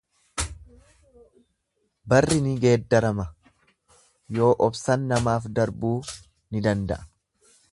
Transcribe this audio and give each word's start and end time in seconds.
Barri 2.13 2.37
ni 2.45 2.53
geeddarama 2.63 3.25
yoo 4.39 4.49
obsan 4.69 5.07
namaaf 5.13 5.49
darbuu 5.61 5.95
ni 6.57 6.65
danda'a. 6.69 7.07